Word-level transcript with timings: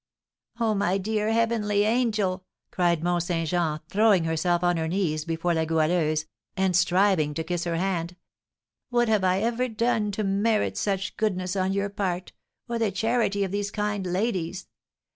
"Oh, 0.59 0.73
my 0.73 0.97
dear 0.97 1.31
heavenly 1.31 1.83
angel!" 1.83 2.43
cried 2.71 3.03
Mont 3.03 3.21
Saint 3.21 3.47
Jean, 3.49 3.81
throwing 3.87 4.23
herself 4.23 4.63
on 4.63 4.75
her 4.77 4.87
knees 4.87 5.25
before 5.25 5.53
La 5.53 5.63
Goualeuse, 5.63 6.25
and 6.57 6.75
striving 6.75 7.35
to 7.35 7.43
kiss 7.43 7.65
her 7.65 7.75
hand. 7.75 8.15
"What 8.89 9.07
have 9.09 9.23
I 9.23 9.41
ever 9.41 9.67
done 9.67 10.09
to 10.13 10.23
merit 10.23 10.75
such 10.75 11.17
goodness 11.17 11.55
on 11.55 11.71
your 11.71 11.89
part, 11.89 12.33
or 12.67 12.79
the 12.79 12.89
charity 12.91 13.43
of 13.43 13.51
these 13.51 13.69
kind 13.69 14.07
ladies? 14.07 14.65